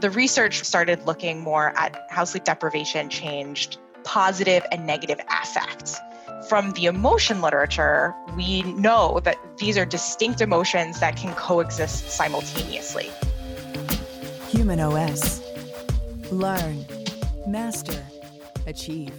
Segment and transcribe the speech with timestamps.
[0.00, 5.98] The research started looking more at how sleep deprivation changed positive and negative affects.
[6.48, 13.10] From the emotion literature, we know that these are distinct emotions that can coexist simultaneously.
[14.50, 15.42] humanOS.
[16.30, 16.86] Learn,
[17.46, 18.06] master,
[18.66, 19.12] achieve.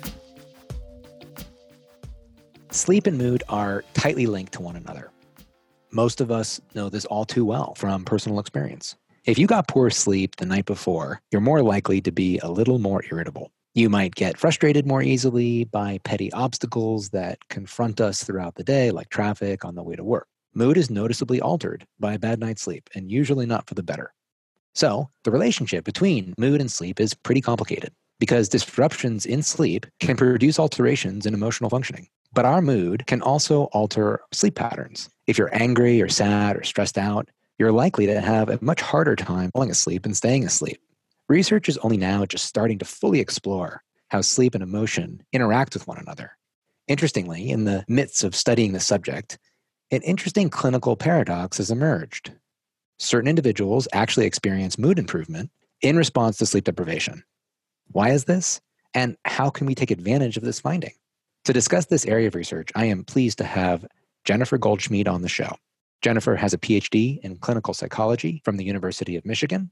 [2.71, 5.11] Sleep and mood are tightly linked to one another.
[5.91, 8.95] Most of us know this all too well from personal experience.
[9.25, 12.79] If you got poor sleep the night before, you're more likely to be a little
[12.79, 13.51] more irritable.
[13.75, 18.91] You might get frustrated more easily by petty obstacles that confront us throughout the day,
[18.91, 20.27] like traffic on the way to work.
[20.53, 24.13] Mood is noticeably altered by a bad night's sleep, and usually not for the better.
[24.73, 30.17] So, the relationship between mood and sleep is pretty complicated because disruptions in sleep can
[30.17, 32.07] produce alterations in emotional functioning.
[32.33, 35.09] But our mood can also alter sleep patterns.
[35.27, 39.15] If you're angry or sad or stressed out, you're likely to have a much harder
[39.15, 40.81] time falling asleep and staying asleep.
[41.27, 45.85] Research is only now just starting to fully explore how sleep and emotion interact with
[45.85, 46.31] one another.
[46.87, 49.37] Interestingly, in the midst of studying the subject,
[49.91, 52.31] an interesting clinical paradox has emerged.
[52.97, 57.23] Certain individuals actually experience mood improvement in response to sleep deprivation.
[57.91, 58.61] Why is this?
[58.93, 60.93] And how can we take advantage of this finding?
[61.45, 63.85] To discuss this area of research, I am pleased to have
[64.25, 65.55] Jennifer Goldschmied on the show.
[66.01, 69.69] Jennifer has a PhD in clinical psychology from the University of Michigan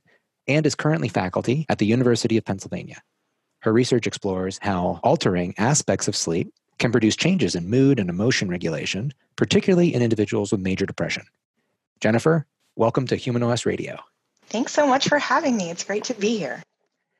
[0.47, 3.01] and is currently faculty at the University of Pennsylvania.
[3.61, 8.49] Her research explores how altering aspects of sleep can produce changes in mood and emotion
[8.49, 11.23] regulation, particularly in individuals with major depression.
[12.01, 13.97] Jennifer, welcome to humanOS Radio.
[14.47, 15.69] Thanks so much for having me.
[15.69, 16.61] It's great to be here.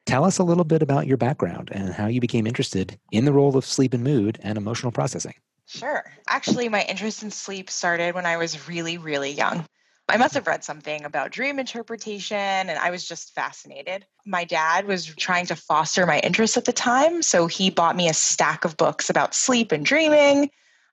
[0.06, 3.34] Tell us a little bit about your background and how you became interested in the
[3.34, 5.34] role of sleep and mood and emotional processing.
[5.68, 6.04] Sure.
[6.28, 9.66] Actually, my interest in sleep started when I was really, really young.
[10.10, 14.06] I must have read something about dream interpretation and I was just fascinated.
[14.26, 18.08] My dad was trying to foster my interest at the time, so he bought me
[18.08, 20.50] a stack of books about sleep and dreaming.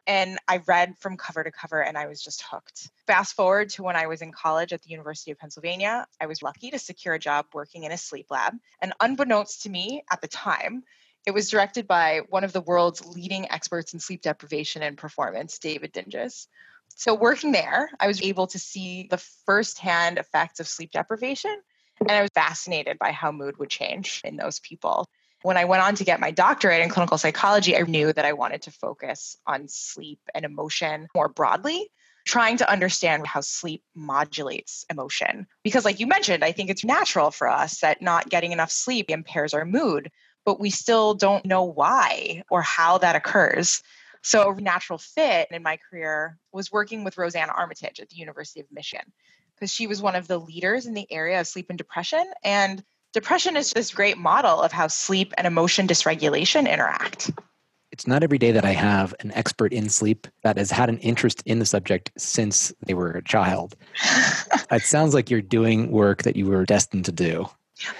[0.09, 2.91] And I read from cover to cover and I was just hooked.
[3.07, 6.43] Fast forward to when I was in college at the University of Pennsylvania, I was
[6.43, 8.55] lucky to secure a job working in a sleep lab.
[8.83, 10.83] And unbeknownst to me at the time,
[11.27, 15.59] it was directed by one of the world's leading experts in sleep deprivation and performance,
[15.59, 16.49] David Dinges.
[16.97, 21.57] So, working there, I was able to see the firsthand effects of sleep deprivation.
[22.01, 25.07] And I was fascinated by how mood would change in those people.
[25.43, 28.33] When I went on to get my doctorate in clinical psychology, I knew that I
[28.33, 31.89] wanted to focus on sleep and emotion more broadly,
[32.27, 35.47] trying to understand how sleep modulates emotion.
[35.63, 39.11] Because, like you mentioned, I think it's natural for us that not getting enough sleep
[39.11, 40.11] impairs our mood,
[40.45, 43.83] but we still don't know why or how that occurs.
[44.23, 48.61] So, a natural fit in my career was working with Roseanne Armitage at the University
[48.61, 49.13] of Michigan
[49.55, 52.25] because she was one of the leaders in the area of sleep and depression.
[52.43, 52.83] And
[53.13, 57.31] depression is this great model of how sleep and emotion dysregulation interact.
[57.93, 60.99] It's not every day that I have an expert in sleep that has had an
[60.99, 63.77] interest in the subject since they were a child.
[64.71, 67.47] it sounds like you're doing work that you were destined to do.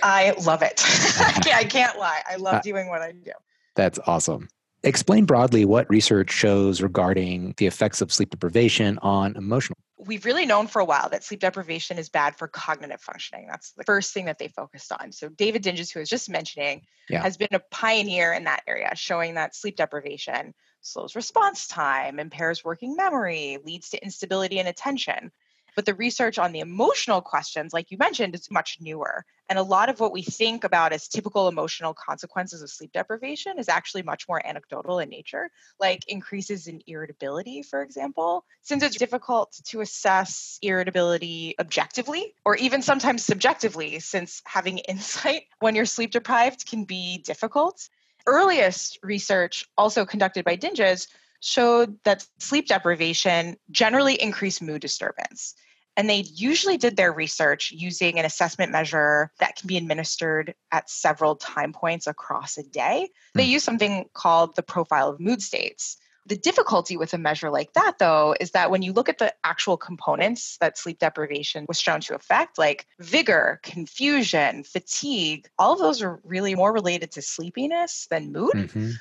[0.03, 0.81] I love it.
[1.53, 2.23] I can't lie.
[2.29, 3.33] I love uh, doing what I do.
[3.75, 4.49] That's awesome.
[4.83, 9.79] Explain broadly what research shows regarding the effects of sleep deprivation on emotional.
[9.99, 13.47] We've really known for a while that sleep deprivation is bad for cognitive functioning.
[13.49, 15.13] That's the first thing that they focused on.
[15.13, 17.23] So, David Dinges, who I was just mentioning, yeah.
[17.23, 20.53] has been a pioneer in that area, showing that sleep deprivation
[20.83, 25.33] slows response time, impairs working memory, leads to instability and attention.
[25.75, 29.25] But the research on the emotional questions, like you mentioned, is much newer.
[29.49, 33.59] And a lot of what we think about as typical emotional consequences of sleep deprivation
[33.59, 38.45] is actually much more anecdotal in nature, like increases in irritability, for example.
[38.63, 45.75] Since it's difficult to assess irritability objectively or even sometimes subjectively, since having insight when
[45.75, 47.89] you're sleep deprived can be difficult.
[48.27, 51.09] Earliest research, also conducted by Dinges,
[51.41, 55.55] showed that sleep deprivation generally increased mood disturbance.
[55.97, 60.91] And they usually did their research using an assessment measure that can be administered at
[60.91, 63.09] several time points across a day.
[63.35, 63.53] They hmm.
[63.53, 65.97] use something called the profile of mood states.
[66.27, 69.35] The difficulty with a measure like that, though, is that when you look at the
[69.45, 75.81] actual components that sleep deprivation was shown to affect, like vigor, confusion, fatigue, all of
[75.81, 78.55] those are really more related to sleepiness than mood.
[78.55, 78.93] Mm-hmm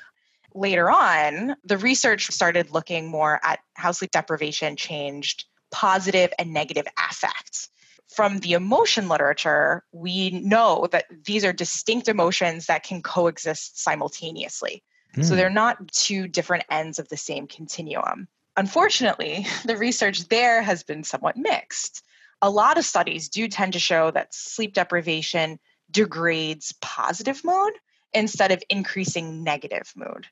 [0.54, 6.86] later on, the research started looking more at how sleep deprivation changed positive and negative
[6.96, 7.68] affects.
[8.14, 14.84] From the emotion literature, we know that these are distinct emotions that can coexist simultaneously.
[15.16, 15.24] Mm.
[15.24, 15.36] So hmm.
[15.36, 18.28] they're not two different ends of the same continuum.
[18.56, 22.04] Unfortunately, the research there has been somewhat mixed.
[22.40, 25.58] A lot of studies do tend to show that sleep deprivation
[25.90, 27.72] degrades positive mood
[28.12, 30.28] instead of increasing negative mood.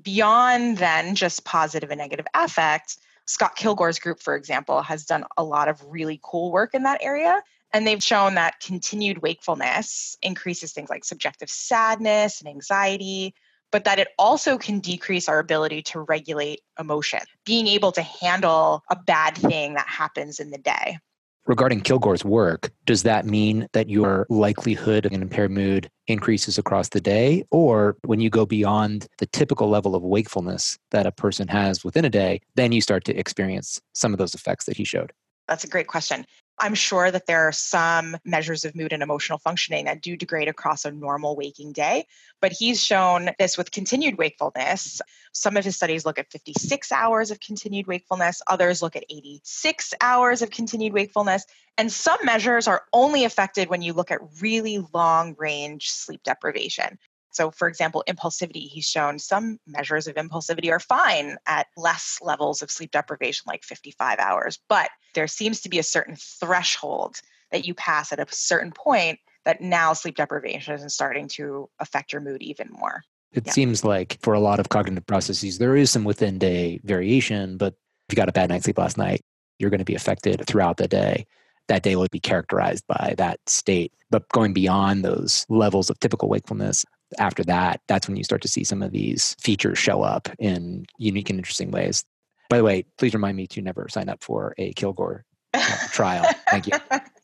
[0.00, 2.96] Beyond then just positive and negative affect,
[3.26, 7.02] Scott Killgore's group, for example, has done a lot of really cool work in that
[7.02, 7.42] area.
[7.72, 13.34] And they've shown that continued wakefulness increases things like subjective sadness and anxiety,
[13.72, 18.82] but that it also can decrease our ability to regulate emotion, being able to handle
[18.90, 20.98] a bad thing that happens in the day.
[21.46, 26.88] Regarding Killgore's work, does that mean that your likelihood of an impaired mood increases across
[26.88, 27.44] the day?
[27.52, 32.04] Or when you go beyond the typical level of wakefulness that a person has within
[32.04, 35.12] a day, then you start to experience some of those effects that he showed?
[35.46, 36.26] That's a great question.
[36.58, 40.48] I'm sure that there are some measures of mood and emotional functioning that do degrade
[40.48, 42.06] across a normal waking day,
[42.40, 45.02] but he's shown this with continued wakefulness.
[45.32, 49.92] Some of his studies look at 56 hours of continued wakefulness, others look at 86
[50.00, 51.44] hours of continued wakefulness,
[51.76, 56.98] and some measures are only affected when you look at really long range sleep deprivation.
[57.36, 62.62] So, for example, impulsivity, he's shown some measures of impulsivity are fine at less levels
[62.62, 64.58] of sleep deprivation, like 55 hours.
[64.70, 67.20] But there seems to be a certain threshold
[67.52, 72.10] that you pass at a certain point that now sleep deprivation is starting to affect
[72.10, 73.02] your mood even more.
[73.32, 73.52] It yeah.
[73.52, 77.74] seems like for a lot of cognitive processes, there is some within day variation, but
[78.08, 79.20] if you got a bad night's sleep last night,
[79.58, 81.26] you're going to be affected throughout the day.
[81.68, 83.92] That day will be characterized by that state.
[84.10, 86.86] But going beyond those levels of typical wakefulness,
[87.18, 90.86] after that, that's when you start to see some of these features show up in
[90.98, 92.04] unique and interesting ways.
[92.48, 95.22] By the way, please remind me to never sign up for a Killgore
[95.54, 96.24] uh, trial.
[96.50, 96.72] Thank you.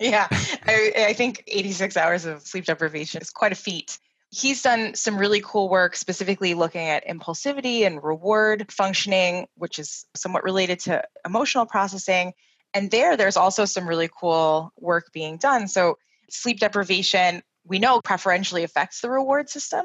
[0.01, 0.27] yeah,
[0.67, 3.99] I, I think 86 hours of sleep deprivation is quite a feat.
[4.31, 10.07] He's done some really cool work specifically looking at impulsivity and reward functioning, which is
[10.17, 12.33] somewhat related to emotional processing.
[12.73, 15.69] And there, there's also some really cool work being done.
[15.69, 15.99] So,
[16.31, 19.85] sleep deprivation we know preferentially affects the reward system.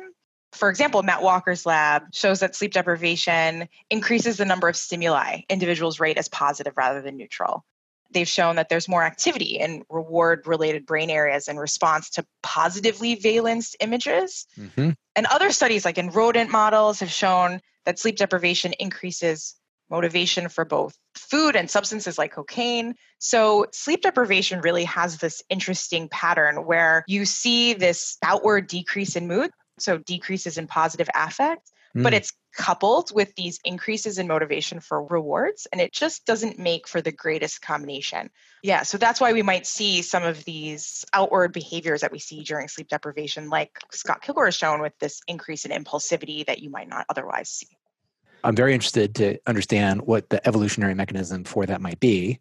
[0.53, 6.00] For example, Matt Walker's lab shows that sleep deprivation increases the number of stimuli individuals
[6.00, 7.65] rate as positive rather than neutral.
[8.12, 13.15] They've shown that there's more activity in reward related brain areas in response to positively
[13.15, 14.47] valenced images.
[14.57, 14.91] Mm-hmm.
[15.15, 19.56] And other studies, like in rodent models, have shown that sleep deprivation increases
[19.89, 22.95] motivation for both food and substances like cocaine.
[23.19, 29.28] So, sleep deprivation really has this interesting pattern where you see this outward decrease in
[29.28, 32.04] mood, so decreases in positive affect, mm.
[32.04, 36.88] but it's coupled with these increases in motivation for rewards, and it just doesn't make
[36.88, 38.30] for the greatest combination.
[38.63, 42.44] Yeah, so that's why we might see some of these outward behaviors that we see
[42.44, 46.72] during sleep deprivation, like Scott Killgore has shown with this increase in impulsivity that you
[46.72, 47.76] might not otherwise see.
[48.48, 52.40] I'm very interested to understand what the evolutionary mechanism for that might be.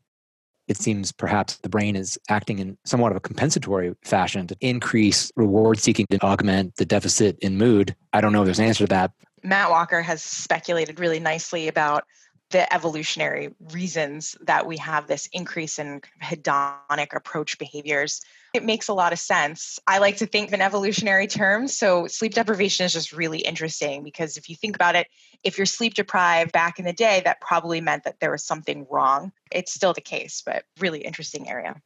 [0.69, 5.33] It seems perhaps the brain is acting in somewhat of a compensatory fashion to increase
[5.35, 7.97] reward seeking to augment the deficit in mood.
[8.13, 9.11] I don't know if there's an answer to that.
[9.43, 12.05] Matt Walker has speculated really nicely about
[12.51, 18.21] the evolutionary reasons that we have this increase in hedonic approach behaviors.
[18.57, 19.79] It makes a lot of sense.
[19.87, 21.77] I like to think in evolutionary terms.
[21.77, 25.07] So, sleep deprivation is just really interesting because if you think about it,
[25.45, 28.87] if you're sleep deprived back in the day, that probably meant that there was something
[28.91, 29.33] wrong.
[29.53, 31.77] It's still the case, but really interesting area.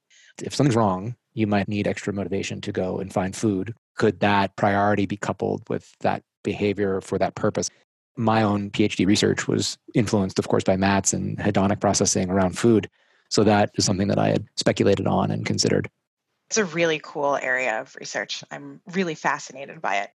[0.43, 3.75] If something's wrong, you might need extra motivation to go and find food.
[3.97, 7.69] Could that priority be coupled with that behavior for that purpose?
[8.17, 12.89] my own PhD research was influenced, of course, by Matt's and hedonic processing around food.
[13.31, 15.89] So that is something that I had speculated on and considered.
[16.51, 18.43] It's a really cool area of research.
[18.51, 20.11] I'm really fascinated by it.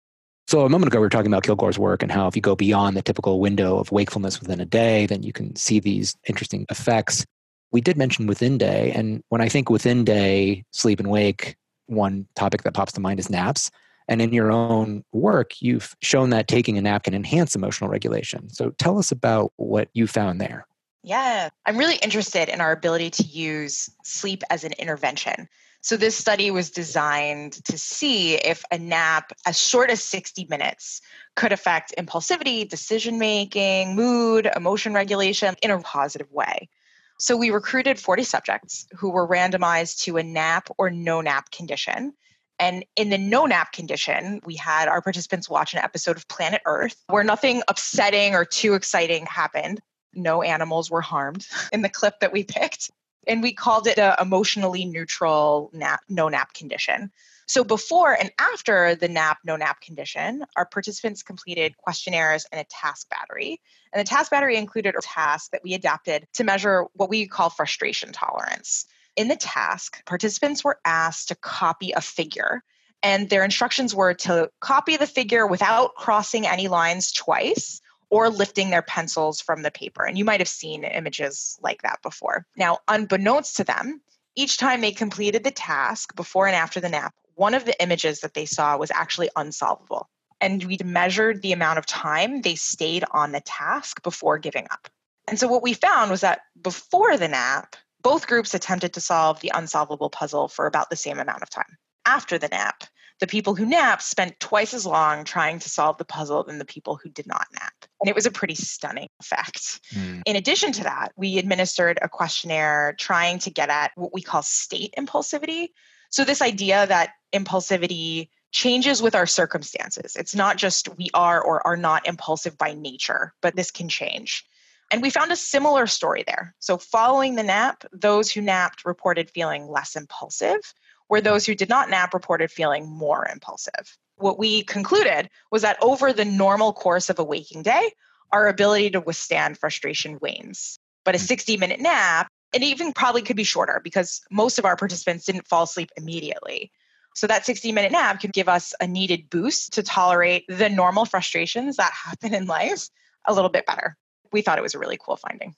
[0.49, 2.57] So a moment ago, we were talking about Killgore's work and how if you go
[2.57, 6.67] beyond the typical window of wakefulness within a day, then you can see these interesting
[6.71, 7.25] effects.
[7.71, 12.27] We did mention within day, and when I think within day, sleep and wake, one
[12.35, 13.71] topic that pops to mind is naps.
[14.09, 18.51] And in your own work, you've shown that taking a nap can enhance emotional regulation.
[18.51, 20.67] So tell us about what you found there.
[21.05, 25.49] Yeah, I'm really interested in our ability to use sleep as an intervention.
[25.85, 31.03] So, this study was designed to see if a nap as short as 60 minutes
[31.37, 36.71] could affect impulsivity, decision making, mood, emotion regulation in a positive way.
[37.19, 42.15] So, we recruited 40 subjects who were randomized to a nap or no nap condition.
[42.59, 46.63] And in the no nap condition, we had our participants watch an episode of Planet
[46.65, 49.83] Earth where nothing upsetting or too exciting happened.
[50.15, 52.91] No animals were harmed in the clip that we picked.
[53.27, 57.11] And we called it a emotionally neutral nap, no nap condition.
[57.47, 62.65] So before and after the nap, no nap condition, our participants completed questionnaires and a
[62.65, 63.61] task battery.
[63.93, 67.51] And the task battery included a task that we adapted to measure what we call
[67.51, 68.87] frustration tolerance.
[69.17, 72.63] In the task, participants were asked to copy a figure
[73.05, 77.83] And their instructions were to copy the figure without crossing any lines twice
[78.15, 80.05] or lifting their pencils from the paper.
[80.05, 82.47] And you might have seen images like that before.
[82.57, 84.01] Now, unbeknownst to them,
[84.37, 88.21] each time they completed the task before and after the nap, one of the images
[88.21, 90.09] that they saw was actually unsolvable.
[90.41, 94.87] And we'd measured the amount of time they stayed on the task before giving up.
[95.27, 99.41] And so what we found was that before the nap, both groups attempted to solve
[99.41, 101.79] the unsolvable puzzle for about the same amount of time.
[102.07, 102.85] After the nap,
[103.25, 106.65] the people who napped spent twice as long trying to solve the puzzle than the
[106.67, 107.73] people who did not nap.
[108.03, 109.81] And it was a pretty stunning fact.
[109.95, 110.21] Mm.
[110.27, 114.43] In addition to that, we administered a questionnaire trying to get at what we call
[114.43, 115.69] state impulsivity.
[116.11, 120.17] So, this idea that impulsivity changes with our circumstances.
[120.17, 124.45] It's not just we are or are not impulsive by nature, but this can change.
[124.91, 126.55] And we found a similar story there.
[126.59, 130.61] So, following the nap, those who napped reported feeling less impulsive,
[131.09, 133.97] where those who did not nap reported feeling more impulsive.
[134.17, 137.93] What we concluded was that over the normal course of a waking day,
[138.33, 140.79] our ability to withstand frustration wanes.
[141.05, 141.25] But a hmm.
[141.25, 145.49] 60 minute nap, and even probably could be shorter because most of our participants didn't
[145.49, 146.71] fall asleep immediately.
[147.15, 151.05] So that 60 minute nap could give us a needed boost to tolerate the normal
[151.05, 152.89] frustrations that happen in life
[153.27, 153.97] a little bit better.
[154.33, 155.55] We thought it was a really cool finding.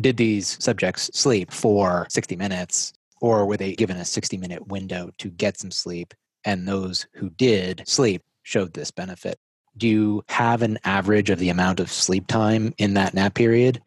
[0.00, 5.10] Did these subjects sleep for 60 minutes or were they given a 60 minute window
[5.18, 6.12] to get some sleep?
[6.44, 9.38] And those who did sleep showed this benefit.
[9.76, 13.80] Do you have an average of the amount of sleep time in that nap period?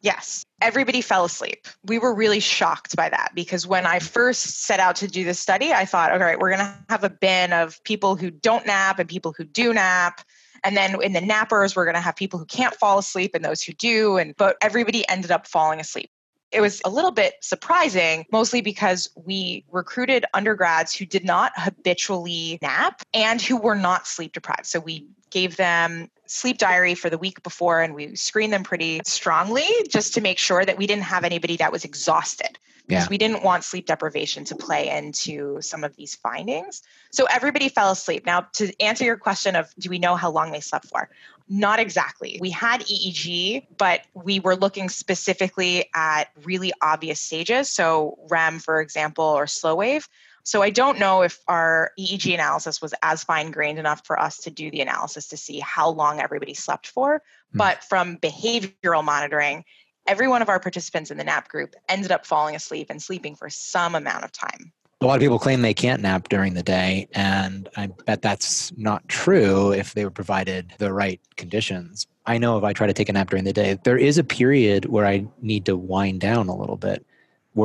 [0.00, 1.66] Yes, everybody fell asleep.
[1.86, 5.38] We were really shocked by that because when I first set out to do this
[5.38, 8.66] study, I thought, all right, we're going to have a bin of people who don't
[8.66, 10.20] nap and people who do nap.
[10.62, 13.44] And then in the nappers, we're going to have people who can't fall asleep and
[13.44, 14.18] those who do.
[14.18, 16.10] And but everybody ended up falling asleep
[16.50, 22.58] it was a little bit surprising, mostly because we recruited undergrads who did not habitually
[22.62, 24.66] nap and who were not sleep deprived.
[24.66, 29.00] So we gave them sleep diary for the week before and we screened them pretty
[29.04, 33.10] strongly just to make sure that we didn't have anybody that was exhausted because yeah.
[33.10, 36.82] we didn't want sleep deprivation to play into some of these findings.
[37.10, 38.26] So everybody fell asleep.
[38.26, 41.08] Now, to answer your question of do we know how long they slept for?
[41.48, 42.38] Not exactly.
[42.40, 47.70] We had EEG, but we were looking specifically at really obvious stages.
[47.70, 50.08] So, REM, for example, or slow wave.
[50.42, 54.38] So, I don't know if our EEG analysis was as fine grained enough for us
[54.40, 57.16] to do the analysis to see how long everybody slept for.
[57.54, 57.58] Mm.
[57.58, 59.64] But from behavioral monitoring,
[60.06, 63.34] every one of our participants in the NAP group ended up falling asleep and sleeping
[63.34, 64.72] for some amount of time
[65.04, 68.72] a lot of people claim they can't nap during the day, and I bet that's
[68.78, 72.06] not true if they were provided the right conditions.
[72.24, 74.24] I know if I try to take a nap during the day, there is a
[74.24, 77.04] period where I need to wind down a little bit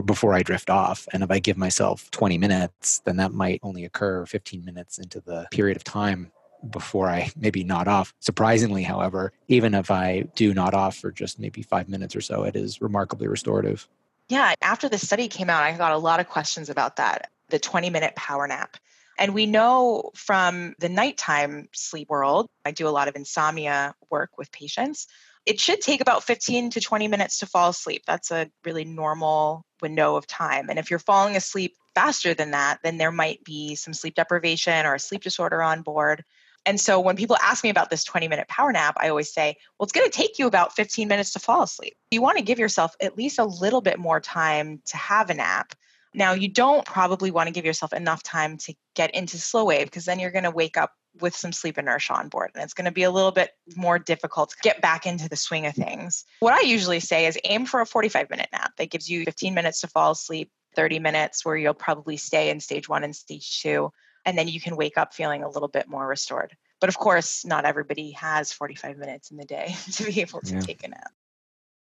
[0.06, 1.08] before I drift off.
[1.14, 5.22] And if I give myself 20 minutes, then that might only occur 15 minutes into
[5.22, 6.32] the period of time
[6.70, 8.14] before I maybe nod off.
[8.20, 12.44] Surprisingly, however, even if I do nod off for just maybe five minutes or so,
[12.44, 13.88] it is remarkably restorative.
[14.30, 17.60] Yeah, after the study came out, I got a lot of questions about that the
[17.60, 18.78] 20 minute power nap.
[19.18, 24.38] And we know from the nighttime sleep world, I do a lot of insomnia work
[24.38, 25.08] with patients.
[25.46, 28.04] It should take about 15 to 20 minutes to fall asleep.
[28.06, 30.70] That's a really normal window of time.
[30.70, 34.86] And if you're falling asleep faster than that, then there might be some sleep deprivation
[34.86, 36.24] or a sleep disorder on board.
[36.66, 39.56] And so when people ask me about this 20 minute power nap, I always say,
[39.78, 41.96] well, it's going to take you about 15 minutes to fall asleep.
[42.12, 45.34] You want to give yourself at least a little bit more time to have a
[45.34, 45.74] nap.
[46.14, 49.86] Now, you don't probably want to give yourself enough time to get into slow wave
[49.88, 52.74] because then you're going to wake up with some sleep inertia on board and it's
[52.74, 55.74] going to be a little bit more difficult to get back into the swing of
[55.74, 56.24] things.
[56.40, 59.54] What I usually say is aim for a 45 minute nap that gives you 15
[59.54, 63.62] minutes to fall asleep, 30 minutes where you'll probably stay in stage one and stage
[63.62, 63.92] two
[64.30, 66.56] and then you can wake up feeling a little bit more restored.
[66.80, 70.54] But of course, not everybody has 45 minutes in the day to be able to
[70.54, 70.60] yeah.
[70.60, 71.12] take a nap.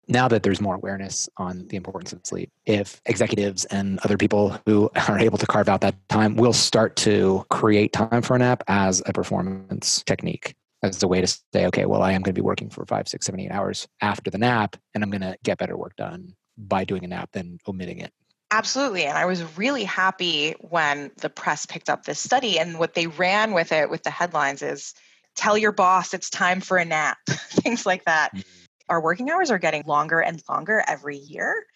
[0.06, 4.56] Now that there's more awareness on the importance of sleep, if executives and other people
[4.64, 8.38] who are able to carve out that time will start to create time for a
[8.38, 12.32] nap as a performance technique, as a way to say, okay, well, I am going
[12.32, 15.22] to be working for five, six, seven, eight hours after the nap, and I'm going
[15.22, 18.12] to get better work done by doing a nap than omitting it.
[18.50, 19.04] Absolutely.
[19.04, 22.58] And I was really happy when the press picked up this study.
[22.58, 24.94] And what they ran with it with the headlines is
[25.34, 28.34] tell your boss it's time for a nap, things like that.
[28.34, 28.48] Mm-hmm.
[28.88, 31.66] Our working hours are getting longer and longer every year.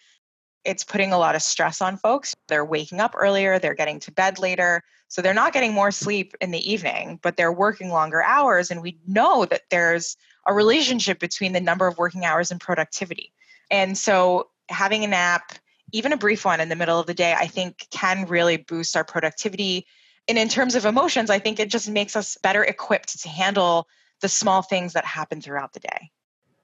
[0.63, 2.35] It's putting a lot of stress on folks.
[2.47, 4.81] They're waking up earlier, they're getting to bed later.
[5.07, 8.71] So they're not getting more sleep in the evening, but they're working longer hours.
[8.71, 10.15] And we know that there's
[10.47, 13.33] a relationship between the number of working hours and productivity.
[13.69, 15.51] And so having a nap,
[15.91, 18.95] even a brief one in the middle of the day, I think can really boost
[18.95, 19.85] our productivity
[20.27, 23.87] And in terms of emotions, I think it just makes us better equipped to handle
[24.21, 26.11] the small things that happen throughout the day.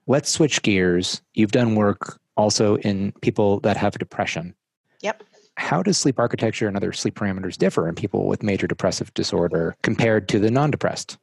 [0.05, 1.21] Let's switch gears.
[1.33, 4.53] You've done work also in people that have depression.
[5.01, 5.23] Yep.
[5.55, 9.75] How does sleep architecture and other sleep parameters differ in people with major depressive disorder
[9.81, 11.17] compared to the non depressed?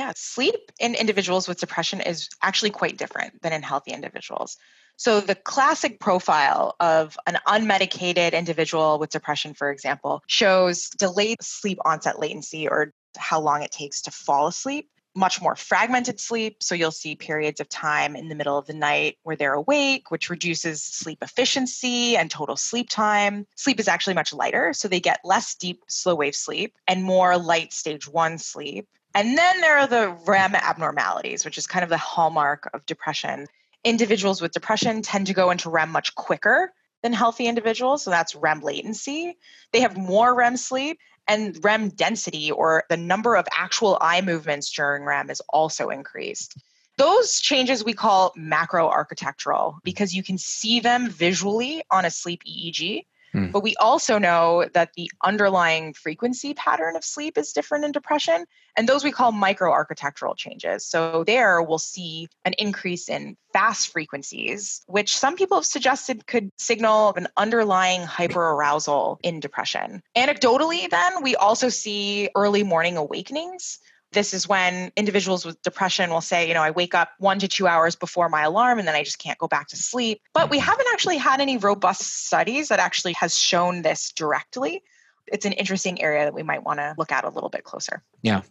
[0.00, 4.56] Yeah, sleep in individuals with depression is actually quite different than in healthy individuals.
[4.96, 11.76] So, the classic profile of an unmedicated individual with depression, for example, shows delayed sleep
[11.84, 16.62] onset latency or how long it takes to fall asleep much more fragmented sleep.
[16.62, 20.10] So you'll see periods of time in the middle of the night where they're awake,
[20.10, 23.44] which reduces sleep efficiency and total sleep time.
[23.56, 27.36] Sleep is actually much lighter, so they get less deep, slow wave sleep and more
[27.36, 28.86] light stage one sleep.
[29.14, 33.46] And then there are the REM abnormalities, which is kind of the hallmark of depression.
[33.82, 38.04] Individuals with depression tend to go into REM much quicker than healthy individuals.
[38.04, 39.36] So that's REM latency.
[39.72, 44.70] They have more REM sleep and REM density or the number of actual eye movements
[44.70, 46.58] during REM is also increased.
[46.96, 52.42] Those changes we call macro architectural because you can see them visually on a sleep
[52.44, 53.06] EEG.
[53.34, 53.52] Mm.
[53.52, 58.44] But we also know that the underlying frequency pattern of sleep is different in depression,
[58.76, 60.86] and those we call microarchitectural changes.
[60.86, 66.50] So, there we'll see an increase in fast frequencies, which some people have suggested could
[66.58, 70.02] signal an underlying hyperarousal in depression.
[70.16, 73.78] Anecdotally, then, we also see early morning awakenings
[74.12, 77.48] this is when individuals with depression will say, you know, I wake up one to
[77.48, 80.20] two hours before my alarm and then I just can't go back to sleep.
[80.34, 80.66] But we mm-hmm.
[80.66, 84.82] haven't actually had any robust studies that actually has shown this directly.
[85.28, 88.02] It's an interesting area that we might want to look at a little bit closer.
[88.22, 88.42] Yeah.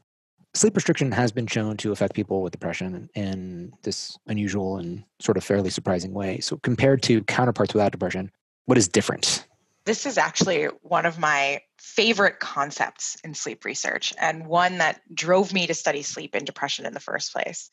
[0.56, 5.38] Sleep restriction has been shown to affect people with depression in this unusual and sort
[5.38, 6.40] of fairly surprising way.
[6.40, 8.32] So, compared to counterparts without depression,
[8.66, 9.46] what is different?
[9.90, 15.52] This is actually one of my favorite concepts in sleep research and one that drove
[15.52, 17.72] me to study sleep and depression in the first place.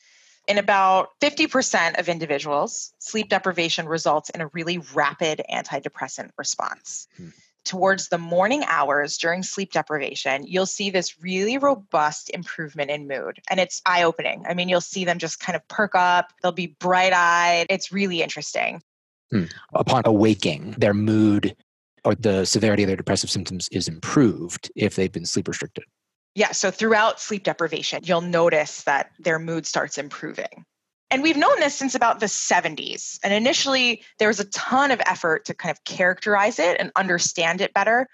[0.48, 7.06] In about 50% of individuals, sleep deprivation results in a really rapid antidepressant response.
[7.18, 7.28] Hmm.
[7.66, 13.40] Towards the morning hours during sleep deprivation, you'll see this really robust improvement in mood.
[13.50, 14.46] And it's eye opening.
[14.48, 17.66] I mean, you'll see them just kind of perk up, they'll be bright eyed.
[17.68, 18.80] It's really interesting.
[19.30, 19.44] Hmm.
[19.74, 21.54] Upon awaking, their mood
[22.06, 25.84] or the severity of their depressive symptoms is improved if they've been sleep restricted.
[26.36, 30.64] Yeah, so throughout sleep deprivation, you'll notice that their mood starts improving.
[31.10, 33.18] And we've known this since about the 70s.
[33.24, 37.60] And initially, there was a ton of effort to kind of characterize it and understand
[37.60, 38.06] it better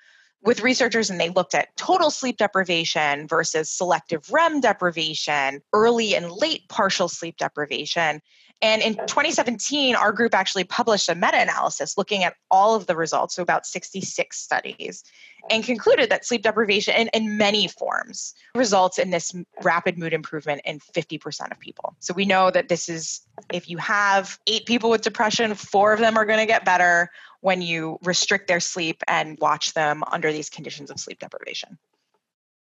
[0.42, 6.30] with researchers, and they looked at total sleep deprivation versus selective REM deprivation, early and
[6.30, 8.20] late partial sleep deprivation.
[8.62, 12.94] And in 2017, our group actually published a meta analysis looking at all of the
[12.94, 15.02] results, so about 66 studies,
[15.50, 20.60] and concluded that sleep deprivation in, in many forms results in this rapid mood improvement
[20.64, 21.96] in 50% of people.
[21.98, 23.22] So we know that this is
[23.52, 27.10] if you have eight people with depression, four of them are going to get better
[27.40, 31.78] when you restrict their sleep and watch them under these conditions of sleep deprivation.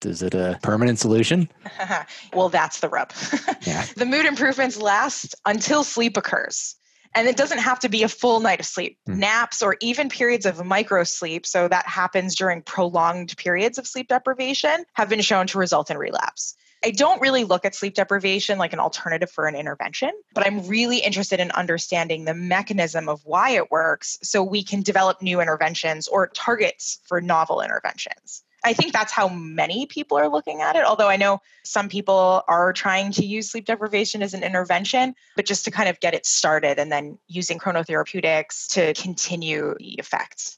[0.06, 1.50] Is it a permanent solution?
[2.34, 3.12] well, that's the rub.
[3.62, 3.86] yeah.
[3.96, 6.76] The mood improvements last until sleep occurs.
[7.16, 9.00] And it doesn't have to be a full night of sleep.
[9.10, 9.18] Mm.
[9.18, 14.10] Naps or even periods of micro sleep, so that happens during prolonged periods of sleep
[14.10, 16.56] deprivation, have been shown to result in relapse.
[16.86, 20.68] I don't really look at sleep deprivation like an alternative for an intervention, but I'm
[20.68, 25.42] really interested in understanding the mechanism of why it works so we can develop new
[25.42, 28.44] interventions or targets for novel interventions.
[28.64, 30.84] I think that's how many people are looking at it.
[30.84, 35.46] Although I know some people are trying to use sleep deprivation as an intervention, but
[35.46, 40.58] just to kind of get it started and then using chronotherapeutics to continue the effects.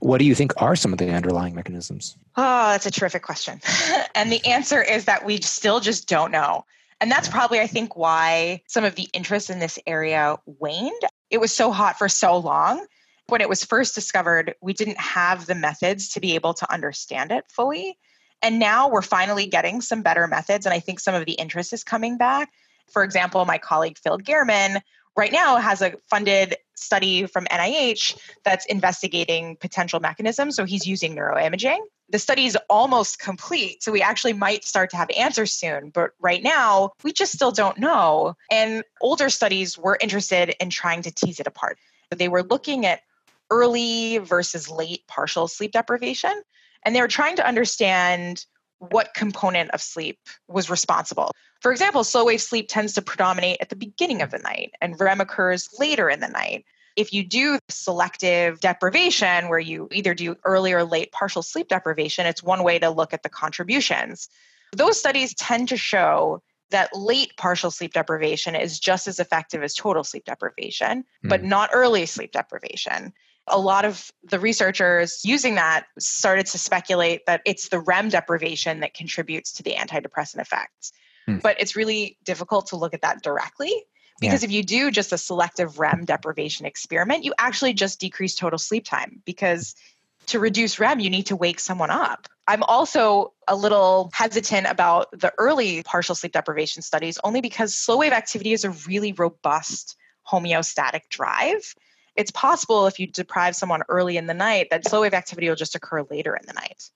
[0.00, 2.16] What do you think are some of the underlying mechanisms?
[2.36, 3.60] Oh, that's a terrific question.
[4.14, 6.64] and the answer is that we still just don't know.
[7.00, 11.02] And that's probably, I think, why some of the interest in this area waned.
[11.30, 12.86] It was so hot for so long
[13.28, 17.30] when it was first discovered, we didn't have the methods to be able to understand
[17.30, 17.98] it fully.
[18.42, 20.64] And now we're finally getting some better methods.
[20.64, 22.50] And I think some of the interest is coming back.
[22.90, 24.80] For example, my colleague Phil Gehrman
[25.16, 30.56] right now has a funded study from NIH that's investigating potential mechanisms.
[30.56, 31.80] So he's using neuroimaging.
[32.10, 33.82] The study is almost complete.
[33.82, 35.90] So we actually might start to have answers soon.
[35.90, 38.34] But right now, we just still don't know.
[38.50, 41.78] And older studies were interested in trying to tease it apart.
[42.10, 43.02] They were looking at
[43.50, 46.42] early versus late partial sleep deprivation.
[46.84, 48.44] And they were trying to understand
[48.78, 51.32] what component of sleep was responsible.
[51.60, 54.98] For example, slow wave sleep tends to predominate at the beginning of the night, and
[55.00, 56.64] REM occurs later in the night.
[56.96, 62.26] if you do selective deprivation, where you either do early or late partial sleep deprivation,
[62.26, 64.28] it's one way to look at the contributions.
[64.72, 69.74] Those studies tend to show that late partial sleep deprivation is just as effective as
[69.74, 71.28] total sleep deprivation, mm.
[71.28, 73.12] but not early sleep deprivation.
[73.50, 78.80] A lot of the researchers using that started to speculate that it's the REM deprivation
[78.80, 80.92] that contributes to the antidepressant effects.
[81.28, 81.42] Mm.
[81.42, 83.84] But it's really difficult to look at that directly
[84.20, 84.46] because yeah.
[84.46, 88.84] if you do just a selective REM deprivation experiment, you actually just decrease total sleep
[88.84, 89.74] time because
[90.26, 92.26] to reduce REM, you need to wake someone up.
[92.46, 97.98] I'm also a little hesitant about the early partial sleep deprivation studies only because slow
[97.98, 99.96] wave activity is a really robust
[100.30, 101.74] homeostatic drive.
[102.18, 105.56] It's possible if you deprive someone early in the night that slow wave activity will
[105.56, 106.90] just occur later in the night.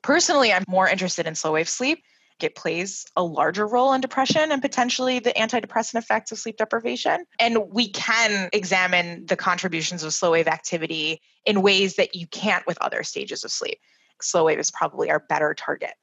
[0.00, 2.02] Personally, I'm more interested in slow wave sleep
[2.42, 7.24] it plays a larger role in depression and potentially the antidepressant effects of sleep deprivation.
[7.38, 12.66] And we can examine the contributions of slow wave activity in ways that you can't
[12.66, 13.78] with other stages of sleep.
[14.20, 15.94] Slow wave is probably our better target.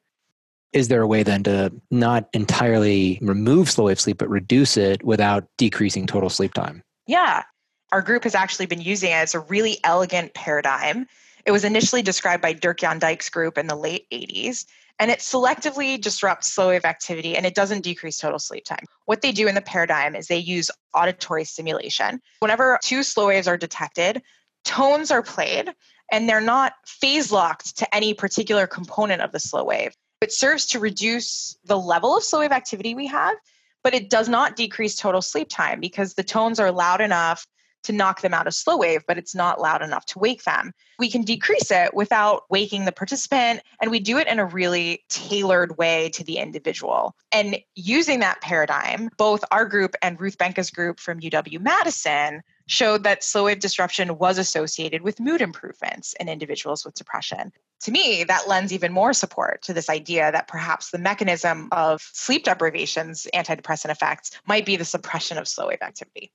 [0.74, 5.04] Is there a way then to not entirely remove slow wave sleep, but reduce it
[5.04, 6.82] without decreasing total sleep time?
[7.08, 7.44] Yeah.
[7.92, 11.08] Our group has actually been using it as a really elegant paradigm.
[11.46, 14.66] It was initially described by Dirk Jan Dijk's group in the late 80s
[15.02, 18.86] and it selectively disrupts slow wave activity and it doesn't decrease total sleep time.
[19.06, 22.22] What they do in the paradigm is they use auditory stimulation.
[22.40, 24.22] Whenever two slow waves are detected,
[24.64, 25.74] tones are played
[26.12, 29.96] and they're not phase locked to any particular component of the slow wave.
[30.22, 33.36] It serves to reduce the level of slow wave activity we have,
[33.84, 37.44] but it does not decrease total sleep time because the tones are loud enough
[37.84, 40.74] to knock them out of slow wave, but it's not loud enough to wake them.
[41.00, 45.04] We can decrease it without waking the participant, and we do it in a really
[45.10, 47.16] tailored way to the individual.
[47.32, 53.04] And using that paradigm, both our group and Ruth Benca's group from UW Madison showed
[53.04, 57.52] that slow wave disruption was associated with mood improvements in individuals with depression.
[57.82, 62.02] To me, that lends even more support to this idea that perhaps the mechanism of
[62.14, 66.32] sleep deprivation's antidepressant effects might be the suppression of slow wave activity.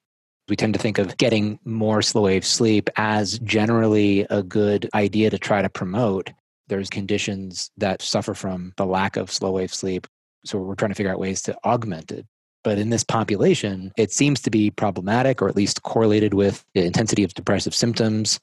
[0.49, 5.31] We tend to think of getting more slow wave sleep as generally a good idea
[5.31, 6.31] to try to promote.
[6.69, 10.07] There's conditions that suffer from the lack of slow wave sleep.
[10.45, 12.27] So we're trying to figure out ways to augment it.
[12.63, 16.85] But in this population, it seems to be problematic or at least correlated with the
[16.85, 18.41] intensity of depressive symptoms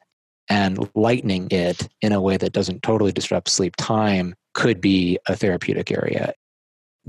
[0.49, 5.35] and lightening it in a way that doesn't totally disrupt sleep time could be a
[5.35, 6.33] therapeutic area.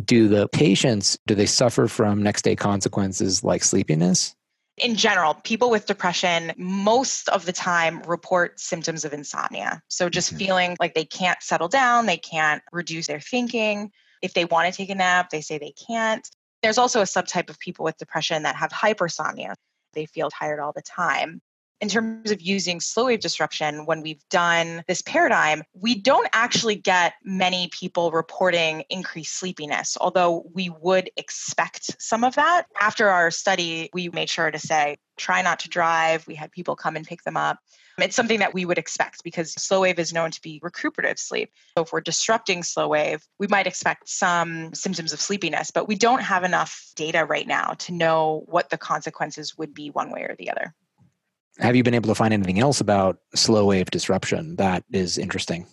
[0.05, 4.35] Do the patients do they suffer from next day consequences like sleepiness?
[4.77, 9.83] In general, people with depression most of the time report symptoms of insomnia.
[9.89, 10.39] So just mm-hmm.
[10.39, 13.91] feeling like they can't settle down, they can't reduce their thinking.
[14.23, 16.27] If they want to take a nap, they say they can't.
[16.63, 19.55] There's also a subtype of people with depression that have hypersomnia.
[19.93, 21.41] They feel tired all the time
[21.85, 26.77] in terms of using slow wave disruption, when we've done this paradigm, we don't actually
[26.77, 32.65] get many people reporting increased sleepiness, although we would expect some of that.
[32.81, 36.27] After our study, we made sure to say, try not to drive.
[36.27, 37.59] We had people come and pick them up.
[37.99, 41.51] It's something that we would expect because slow wave is known to be recuperative sleep.
[41.77, 45.97] So if we're disrupting slow wave, we might expect some symptoms of sleepiness, but we
[45.97, 50.23] don't have enough data right now to know what the consequences would be one way
[50.23, 50.75] or the other.
[51.59, 55.67] Have you been able to find anything else about slow wave disruption that is interesting?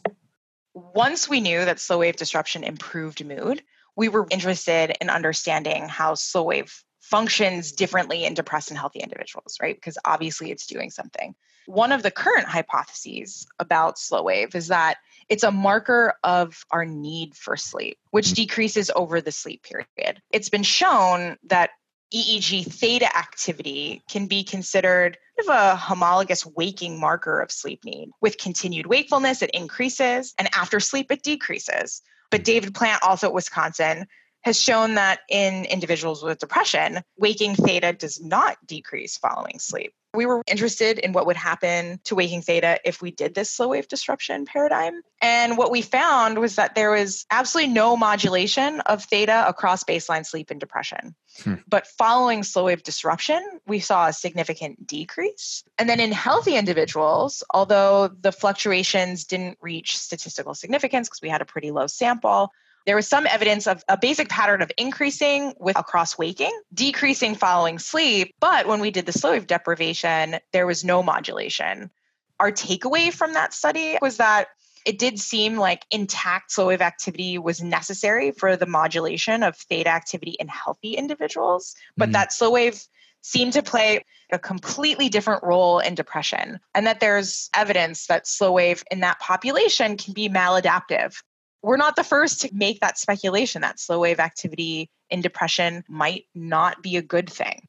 [0.73, 3.63] Once we knew that slow wave disruption improved mood,
[3.95, 9.57] we were interested in understanding how slow wave functions differently in depressed and healthy individuals,
[9.61, 9.75] right?
[9.75, 11.35] Because obviously it's doing something.
[11.65, 14.97] One of the current hypotheses about slow wave is that
[15.29, 18.35] it's a marker of our need for sleep, which mm-hmm.
[18.35, 20.21] decreases over the sleep period.
[20.31, 21.71] It's been shown that
[22.13, 25.17] EEG theta activity can be considered
[25.47, 28.09] a homologous waking marker of sleep need.
[28.21, 32.01] With continued wakefulness, it increases, and after sleep, it decreases.
[32.29, 34.07] But David Plante, also at Wisconsin,
[34.41, 39.93] has shown that in individuals with depression, waking theta does not decrease following sleep.
[40.13, 43.69] We were interested in what would happen to waking theta if we did this slow
[43.69, 45.01] wave disruption paradigm.
[45.21, 50.25] And what we found was that there was absolutely no modulation of theta across baseline
[50.25, 51.15] sleep and depression.
[51.43, 51.55] Hmm.
[51.65, 55.63] But following slow wave disruption, we saw a significant decrease.
[55.77, 61.41] And then in healthy individuals, although the fluctuations didn't reach statistical significance because we had
[61.41, 62.51] a pretty low sample,
[62.85, 67.79] there was some evidence of a basic pattern of increasing with across waking, decreasing following
[67.79, 68.33] sleep.
[68.39, 71.91] But when we did the slow wave deprivation, there was no modulation.
[72.39, 74.47] Our takeaway from that study was that
[74.85, 79.89] it did seem like intact slow wave activity was necessary for the modulation of theta
[79.89, 82.83] activity in healthy individuals, but mm that slow wave
[83.21, 88.51] seemed to play a completely different role in depression, and that there's evidence that slow
[88.51, 91.21] wave in that population can be maladaptive.
[91.63, 96.25] We're not the first to make that speculation that slow wave activity in depression might
[96.33, 97.67] not be a good thing.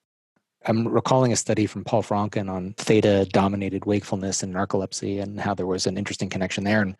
[0.65, 5.55] I'm recalling a study from Paul Franken on theta dominated wakefulness and narcolepsy and how
[5.55, 6.81] there was an interesting connection there.
[6.81, 6.97] And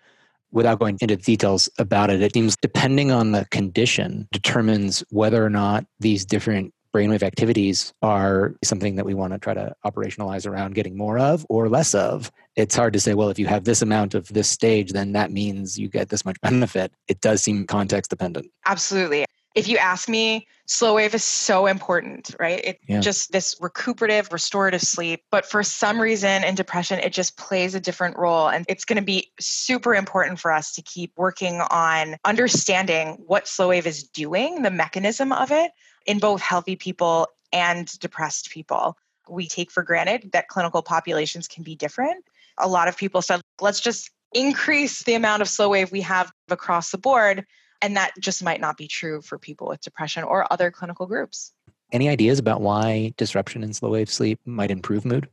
[0.51, 5.51] without going into details about it, it seems depending on the condition determines whether or
[5.51, 10.75] not these different brainwave activities are something that we want to try to operationalize around
[10.75, 12.31] getting more of or less of.
[12.57, 15.31] It's hard to say, well, if you have this amount of this stage, then that
[15.31, 16.93] means you get this much benefit.
[17.09, 18.51] It does seem context dependent.
[18.67, 19.25] Absolutely.
[19.55, 22.61] If you ask me, slow wave is so important, right?
[22.65, 23.01] It's yeah.
[23.01, 25.25] just this recuperative, restorative sleep.
[25.31, 28.49] But for some reason in depression, it just plays a different role.
[28.49, 33.47] And it's going to be super important for us to keep working on understanding what
[33.47, 35.71] slow wave is doing, the mechanism of it,
[36.07, 38.97] in both healthy people and depressed people.
[39.29, 42.25] We take for granted that clinical populations can be different.
[42.59, 46.33] A lot of people said, let's just increase the amount of slow wave we have
[46.49, 47.47] across the board.
[47.81, 51.53] And that just might not be true for people with depression or other clinical groups.
[51.91, 55.29] Any ideas about why disruption in slow wave sleep might improve mood?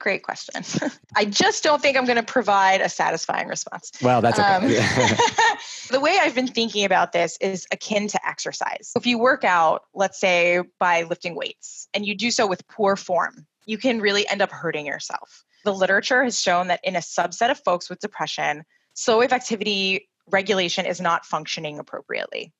[0.00, 0.64] Great question.
[1.16, 3.92] I just don't think I'm going to provide a satisfying response.
[4.02, 4.54] Well, that's okay.
[4.54, 4.62] Um,
[5.90, 8.92] the way I've been thinking about this is akin to exercise.
[8.96, 12.96] If you work out, let's say by lifting weights, and you do so with poor
[12.96, 15.44] form, you can really end up hurting yourself.
[15.64, 20.08] The literature has shown that in a subset of folks with depression, slow wave activity
[20.30, 22.54] regulation is not functioning appropriately.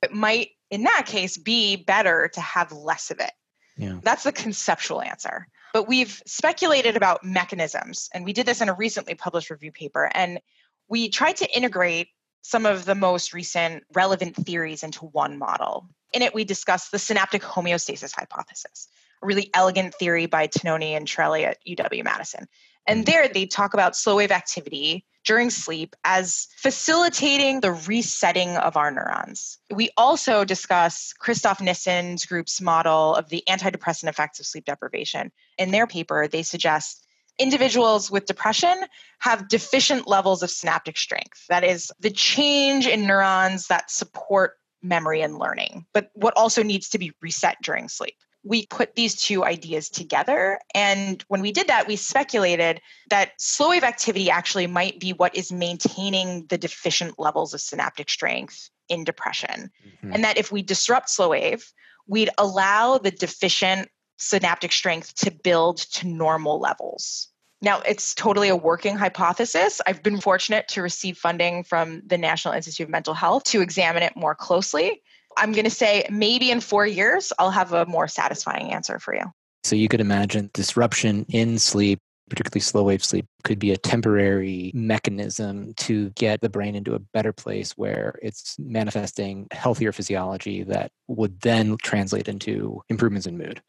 [0.00, 3.32] It might, in that case, be better to have less of it.
[3.76, 3.98] Yeah.
[4.02, 5.48] That's the conceptual answer.
[5.74, 10.08] But we've speculated about mechanisms, and we did this in a recently published review paper.
[10.14, 10.40] And
[10.88, 12.08] we tried to integrate
[12.42, 15.88] some of the most recent relevant theories into one model.
[16.12, 18.86] In it, we discussed the synaptic homeostasis hypothesis,
[19.20, 22.46] a really elegant theory by Tononi and Cirelli at UW Madison.
[22.86, 23.10] And mm-hmm.
[23.10, 28.90] there they talk about slow wave activity during sleep as facilitating the resetting of our
[28.90, 29.58] neurons.
[29.72, 35.32] We also discuss Christoph Nissen's group's model of the antidepressant effects of sleep deprivation.
[35.58, 37.06] In their paper, they suggest
[37.38, 38.74] individuals with depression
[39.18, 41.44] have deficient levels of synaptic strength.
[41.48, 46.90] That is, the change in neurons that support memory and learning, but what also needs
[46.90, 50.58] to be reset during sleep we put these two ideas together.
[50.74, 55.34] And when we did that, we speculated that slow wave activity actually might be what
[55.34, 59.70] is maintaining the deficient levels of synaptic strength in depression.
[59.86, 60.12] Mm-hmm.
[60.12, 61.72] And that if we disrupt slow wave,
[62.06, 67.28] we'd allow the deficient synaptic strength to build to normal levels.
[67.62, 69.80] Now, it's totally a working hypothesis.
[69.86, 74.02] I've been fortunate to receive funding from the National Institute of Mental Health to examine
[74.02, 75.00] it more closely.
[75.36, 79.14] I'm going to say maybe in four years, I'll have a more satisfying answer for
[79.14, 79.24] you.
[79.64, 84.70] So you could imagine disruption in sleep, particularly slow wave sleep, could be a temporary
[84.74, 90.90] mechanism to get the brain into a better place where it's manifesting healthier physiology that
[91.08, 93.62] would then translate into improvements in mood.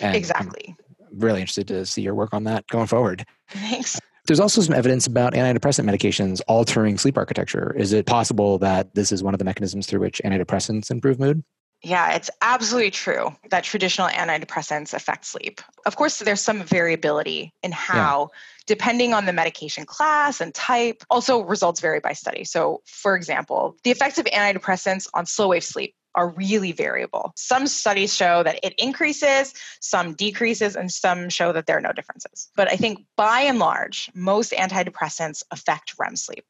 [0.00, 0.74] And exactly.
[1.00, 3.24] I'm really interested to see your work on that going forward.
[3.50, 4.00] Thanks.
[4.28, 7.74] There's also some evidence about antidepressant medications altering sleep architecture.
[7.78, 11.42] Is it possible that this is one of the mechanisms through which antidepressants improve mood?
[11.82, 15.62] Yeah, it's absolutely true that traditional antidepressants affect sleep.
[15.86, 18.38] Of course, there's some variability in how, yeah.
[18.66, 22.44] depending on the medication class and type, also results vary by study.
[22.44, 27.32] So, for example, the effects of antidepressants on slow wave sleep are really variable.
[27.36, 31.92] Some studies show that it increases, some decreases, and some show that there are no
[31.92, 32.50] differences.
[32.56, 36.44] But I think by and large, most antidepressants affect REM sleep,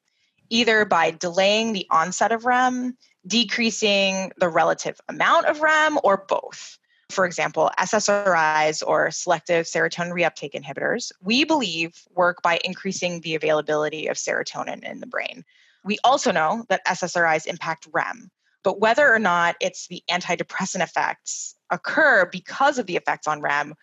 [0.49, 6.79] either by delaying the onset of REM, decreasing the relative amount of REM, or both.
[7.11, 14.09] For example, SSRIs or selective serotonin reuptake inhibitors, we believe work by increasing the availability
[14.09, 15.45] of serotonin in the brain.
[15.85, 18.31] We also know that SSRIs impact REM,
[18.63, 23.75] but whether or not it's the antidepressant effects occur because of the effects on REM,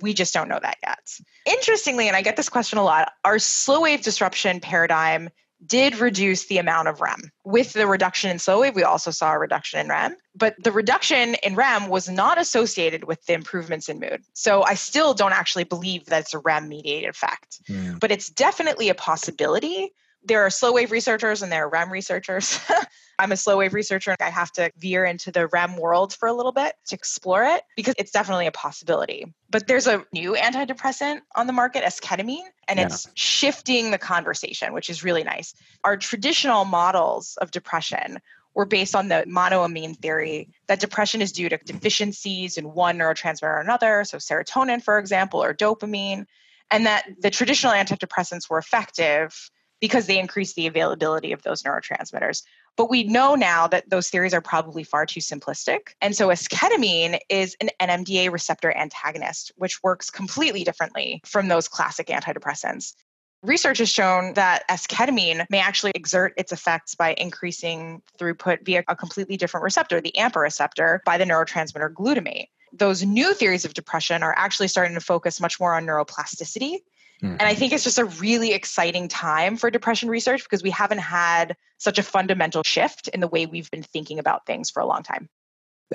[0.00, 1.10] we just don't know that yet.
[1.46, 5.28] Interestingly, and I get this question a lot, our slow wave disruption paradigm
[5.66, 7.30] did reduce the amount of REM.
[7.44, 10.72] With the reduction in slow wave, we also saw a reduction in REM, but the
[10.72, 14.22] reduction in REM was not associated with the improvements in mood.
[14.34, 17.94] So I still don't actually believe that it's a REM mediated effect, yeah.
[18.00, 19.92] but it's definitely a possibility
[20.24, 22.58] there are slow wave researchers and there are REM researchers.
[23.18, 24.16] I'm a slow wave researcher.
[24.20, 27.62] I have to veer into the REM world for a little bit to explore it
[27.76, 29.32] because it's definitely a possibility.
[29.50, 32.86] But there's a new antidepressant on the market, esketamine, and yeah.
[32.86, 35.54] it's shifting the conversation, which is really nice.
[35.84, 38.18] Our traditional models of depression
[38.54, 43.42] were based on the monoamine theory that depression is due to deficiencies in one neurotransmitter
[43.42, 46.26] or another, so serotonin, for example, or dopamine,
[46.70, 49.50] and that the traditional antidepressants were effective
[49.84, 52.42] because they increase the availability of those neurotransmitters.
[52.74, 55.88] But we know now that those theories are probably far too simplistic.
[56.00, 62.06] And so esketamine is an NMDA receptor antagonist, which works completely differently from those classic
[62.06, 62.94] antidepressants.
[63.42, 68.96] Research has shown that esketamine may actually exert its effects by increasing throughput via a
[68.96, 72.46] completely different receptor, the AMPA receptor, by the neurotransmitter glutamate.
[72.72, 76.78] Those new theories of depression are actually starting to focus much more on neuroplasticity
[77.22, 77.36] Mm-hmm.
[77.38, 80.98] And I think it's just a really exciting time for depression research because we haven't
[80.98, 84.86] had such a fundamental shift in the way we've been thinking about things for a
[84.86, 85.28] long time.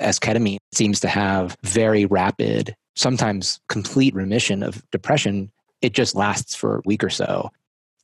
[0.00, 5.50] Esketamine seems to have very rapid, sometimes complete remission of depression.
[5.82, 7.50] It just lasts for a week or so.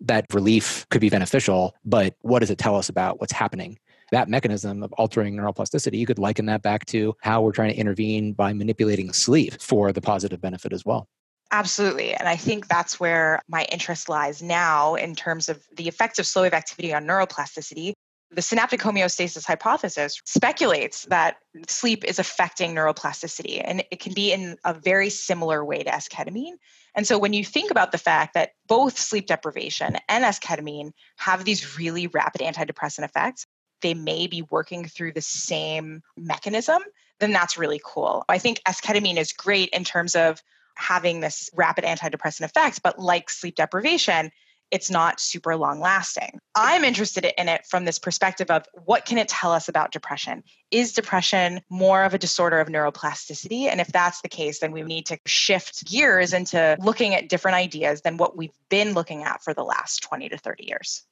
[0.00, 3.78] That relief could be beneficial, but what does it tell us about what's happening?
[4.12, 7.76] That mechanism of altering neuroplasticity, you could liken that back to how we're trying to
[7.76, 11.08] intervene by manipulating sleep for the positive benefit as well.
[11.52, 12.12] Absolutely.
[12.14, 16.26] And I think that's where my interest lies now in terms of the effects of
[16.26, 17.92] slow wave activity on neuroplasticity.
[18.32, 21.36] The synaptic homeostasis hypothesis speculates that
[21.68, 26.54] sleep is affecting neuroplasticity, and it can be in a very similar way to esketamine.
[26.96, 31.44] And so, when you think about the fact that both sleep deprivation and esketamine have
[31.44, 33.46] these really rapid antidepressant effects,
[33.80, 36.82] they may be working through the same mechanism,
[37.20, 38.24] then that's really cool.
[38.28, 40.42] I think esketamine is great in terms of
[40.76, 44.30] having this rapid antidepressant effect, but like sleep deprivation,
[44.70, 46.38] it's not super long lasting.
[46.54, 50.42] I'm interested in it from this perspective of what can it tell us about depression?
[50.70, 53.66] Is depression more of a disorder of neuroplasticity?
[53.66, 57.56] And if that's the case, then we need to shift gears into looking at different
[57.56, 61.04] ideas than what we've been looking at for the last 20 to 30 years.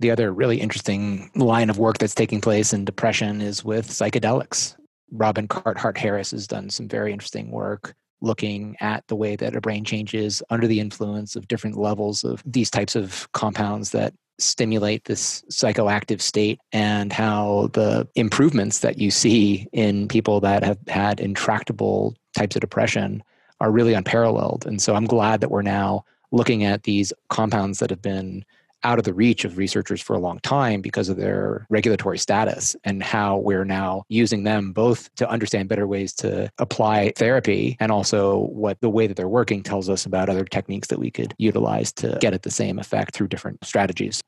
[0.00, 4.76] The other really interesting line of work that's taking place in depression is with psychedelics.
[5.10, 9.60] Robin Carhart Harris has done some very interesting work looking at the way that a
[9.60, 15.04] brain changes under the influence of different levels of these types of compounds that stimulate
[15.04, 21.20] this psychoactive state and how the improvements that you see in people that have had
[21.20, 23.22] intractable types of depression
[23.60, 24.64] are really unparalleled.
[24.66, 28.44] And so I'm glad that we're now looking at these compounds that have been
[28.84, 32.76] out of the reach of researchers for a long time because of their regulatory status
[32.84, 37.90] and how we're now using them both to understand better ways to apply therapy and
[37.90, 41.34] also what the way that they're working tells us about other techniques that we could
[41.38, 44.20] utilize to get at the same effect through different strategies.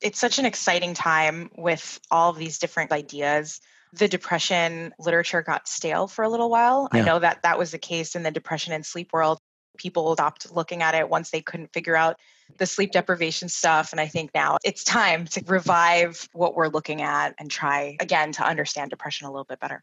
[0.00, 3.60] It's such an exciting time with all of these different ideas
[3.94, 6.88] the depression literature got stale for a little while.
[6.92, 7.00] Yeah.
[7.00, 9.38] I know that that was the case in the depression and sleep world
[9.76, 12.18] people stopped looking at it once they couldn't figure out
[12.58, 13.92] the sleep deprivation stuff.
[13.92, 18.32] And I think now it's time to revive what we're looking at and try again
[18.32, 19.82] to understand depression a little bit better.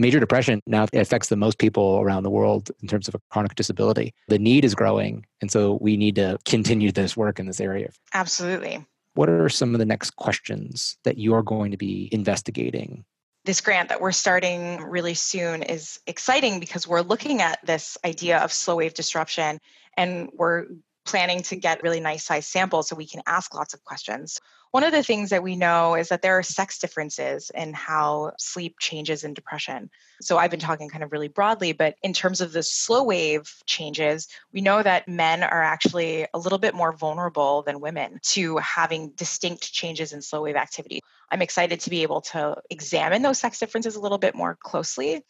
[0.00, 3.56] Major depression now affects the most people around the world in terms of a chronic
[3.56, 4.14] disability.
[4.28, 5.26] The need is growing.
[5.40, 7.90] And so we need to continue this work in this area.
[8.14, 8.86] Absolutely.
[9.14, 13.04] What are some of the next questions that you're going to be investigating
[13.44, 18.38] this grant that we're starting really soon is exciting because we're looking at this idea
[18.38, 19.58] of slow wave disruption
[19.96, 20.66] and we're
[21.04, 24.40] planning to get really nice size samples so we can ask lots of questions.
[24.70, 28.32] One of the things that we know is that there are sex differences in how
[28.38, 29.90] sleep changes in depression.
[30.20, 33.50] So I've been talking kind of really broadly, but in terms of the slow wave
[33.64, 38.58] changes, we know that men are actually a little bit more vulnerable than women to
[38.58, 41.00] having distinct changes in slow wave activity.
[41.30, 45.24] I'm excited to be able to examine those sex differences a little bit more closely.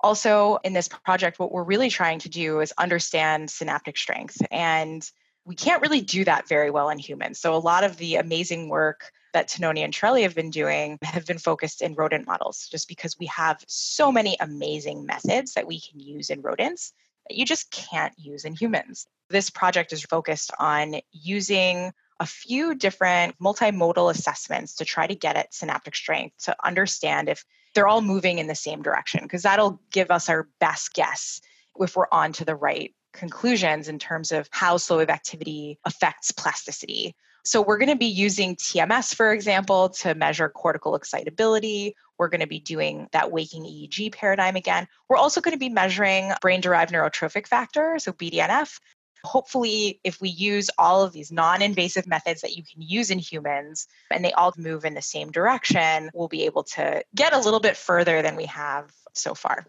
[0.00, 5.08] Also, in this project, what we're really trying to do is understand synaptic strength and
[5.44, 7.38] we can't really do that very well in humans.
[7.38, 11.26] So a lot of the amazing work that Tononi and Cirelli have been doing have
[11.26, 15.80] been focused in rodent models, just because we have so many amazing methods that we
[15.80, 16.92] can use in rodents
[17.28, 19.06] that you just can't use in humans.
[19.30, 25.36] This project is focused on using a few different multimodal assessments to try to get
[25.36, 29.80] at synaptic strength to understand if they're all moving in the same direction, because that'll
[29.90, 31.40] give us our best guess
[31.80, 36.30] if we're on to the right conclusions in terms of how slow wave activity affects
[36.32, 37.14] plasticity.
[37.46, 41.94] So, we're going to be using TMS, for example, to measure cortical excitability.
[42.18, 44.88] We're going to be doing that waking EEG paradigm again.
[45.08, 48.78] We're also going to be measuring brain derived neurotrophic factor, so BDNF.
[49.24, 53.18] Hopefully, if we use all of these non invasive methods that you can use in
[53.18, 57.38] humans and they all move in the same direction, we'll be able to get a
[57.38, 59.66] little bit further than we have so far.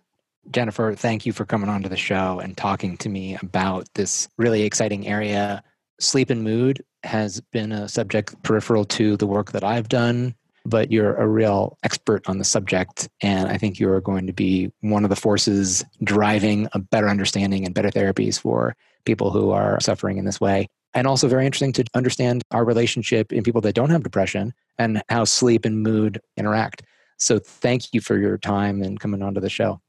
[0.51, 4.27] Jennifer, thank you for coming on to the show and talking to me about this
[4.37, 5.63] really exciting area.
[5.99, 10.35] Sleep and mood has been a subject peripheral to the work that I've done.
[10.65, 13.07] but you're a real expert on the subject.
[13.21, 17.65] And I think you're going to be one of the forces driving a better understanding
[17.65, 18.75] and better therapies for
[19.05, 20.67] people who are suffering in this way.
[20.95, 25.03] And also, very interesting to understand our relationship in people that don't have depression and
[25.09, 26.83] how sleep and mood interact.
[27.17, 29.81] So, thank you for your time and coming onto the show.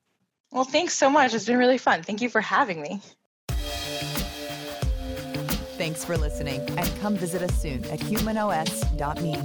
[0.53, 1.35] Well, thanks so much.
[1.35, 2.03] It's been really fun.
[2.03, 3.01] Thank you for having me.
[5.77, 9.37] Thanks for listening and come visit us soon at humanos.me.